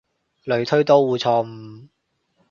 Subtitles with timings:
[0.45, 1.89] 類推都會錯誤